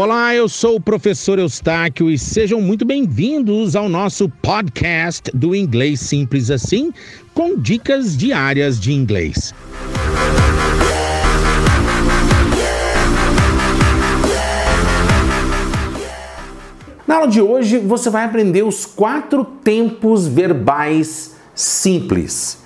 [0.00, 5.98] Olá, eu sou o professor Eustáquio e sejam muito bem-vindos ao nosso podcast do Inglês
[5.98, 6.92] Simples Assim,
[7.34, 9.52] com dicas diárias de inglês.
[17.04, 22.62] Na aula de hoje você vai aprender os quatro tempos verbais simples.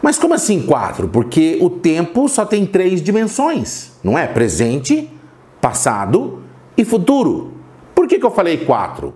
[0.00, 1.08] Mas como assim quatro?
[1.08, 4.26] Porque o tempo só tem três dimensões, não é?
[4.26, 5.10] Presente,
[5.60, 6.40] passado
[6.80, 7.52] e futuro.
[7.94, 9.14] Por que, que eu falei quatro?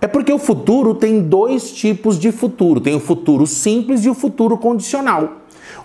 [0.00, 4.14] É porque o futuro tem dois tipos de futuro: tem o futuro simples e o
[4.14, 5.38] futuro condicional.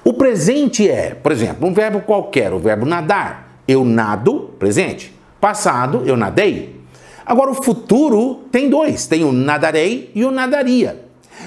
[0.03, 3.61] O presente é, por exemplo, um verbo qualquer, o verbo nadar.
[3.67, 5.13] Eu nado, presente.
[5.39, 6.81] Passado, eu nadei.
[7.25, 11.03] Agora, o futuro tem dois: tem o nadarei e o nadaria.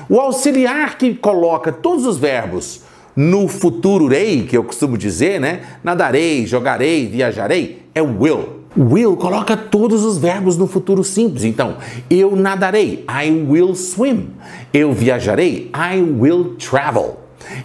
[0.09, 2.83] O auxiliar que coloca todos os verbos
[3.17, 5.63] no futuro rei, que eu costumo dizer, né?
[5.83, 8.57] Nadarei, jogarei, viajarei, é will.
[8.77, 11.45] Will coloca todos os verbos no futuro simples.
[11.45, 11.77] Então,
[12.11, 14.29] eu nadarei, I will swim.
[14.71, 17.21] Eu viajarei, I will travel.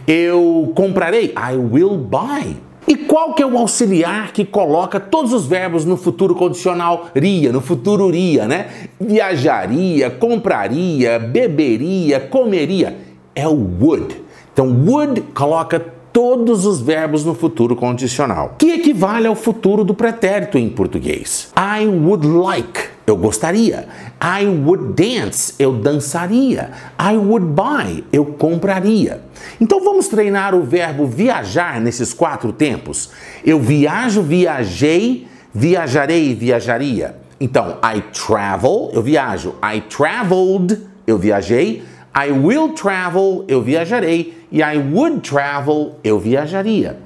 [0.08, 2.56] Eu comprarei, I will buy.
[2.88, 7.52] E qual que é o auxiliar que coloca todos os verbos no futuro condicional ria,
[7.52, 8.68] no futuro ria, né?
[9.00, 12.98] Viajaria, compraria, beberia, comeria.
[13.36, 14.16] É o would.
[14.62, 20.56] Então, would coloca todos os verbos no futuro condicional, que equivale ao futuro do pretérito
[20.56, 21.52] em português.
[21.58, 23.88] I would like, eu gostaria.
[24.22, 26.70] I would dance, eu dançaria.
[27.00, 29.22] I would buy, eu compraria.
[29.60, 33.10] Então vamos treinar o verbo viajar nesses quatro tempos.
[33.44, 37.16] Eu viajo, viajei, viajarei, viajaria.
[37.40, 39.56] Então, I travel, eu viajo.
[39.64, 41.84] I traveled, eu viajei.
[42.14, 46.98] I will travel, eu viajarei, e I would travel, eu viajaria.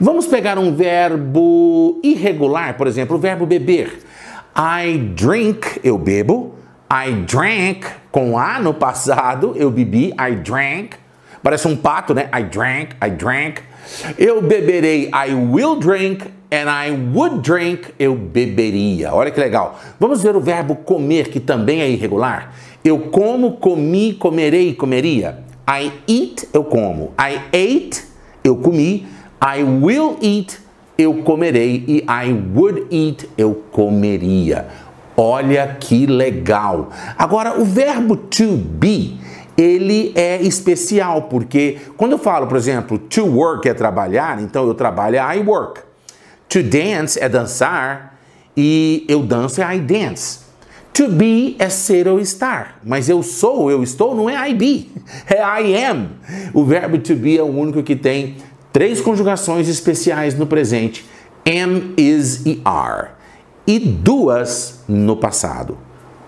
[0.00, 4.00] Vamos pegar um verbo irregular, por exemplo, o verbo beber.
[4.56, 6.54] I drink, eu bebo.
[6.90, 10.14] I drank, com A no passado, eu bebi.
[10.18, 11.01] I drank.
[11.42, 12.28] Parece um pato, né?
[12.32, 13.60] I drank, I drank.
[14.18, 16.24] Eu beberei, I will drink.
[16.52, 19.14] And I would drink, eu beberia.
[19.14, 19.80] Olha que legal.
[19.98, 22.52] Vamos ver o verbo comer, que também é irregular.
[22.84, 25.38] Eu como, comi, comerei, comeria.
[25.66, 27.14] I eat, eu como.
[27.18, 28.04] I ate,
[28.44, 29.06] eu comi.
[29.40, 30.58] I will eat,
[30.98, 31.84] eu comerei.
[31.88, 34.66] E I would eat, eu comeria.
[35.16, 36.90] Olha que legal.
[37.16, 39.16] Agora, o verbo to be,
[39.56, 44.74] ele é especial, porque quando eu falo, por exemplo, to work é trabalhar, então eu
[44.74, 45.80] trabalho é I work.
[46.48, 48.18] To dance é dançar
[48.56, 50.40] e eu danço é I dance.
[50.94, 54.90] To be é ser ou estar, mas eu sou, eu estou, não é I be,
[55.26, 56.10] é I am.
[56.52, 58.36] O verbo to be é o único que tem
[58.70, 61.06] três conjugações especiais no presente:
[61.46, 63.08] am, is e are,
[63.66, 65.78] e duas no passado: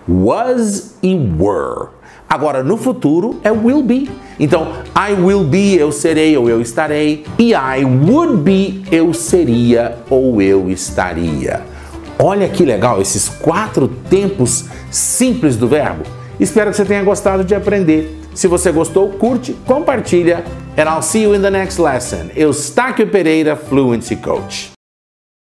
[0.07, 1.89] was e were.
[2.27, 4.09] Agora, no futuro é will be.
[4.39, 9.97] Então, I will be, eu serei ou eu estarei, e I would be, eu seria
[10.09, 11.61] ou eu estaria.
[12.17, 16.03] Olha que legal esses quatro tempos simples do verbo.
[16.39, 18.21] Espero que você tenha gostado de aprender.
[18.33, 20.43] Se você gostou, curte, compartilha.
[20.77, 22.29] And I'll see you in the next lesson.
[22.35, 24.74] Eustáquio Pereira, Fluency Coach.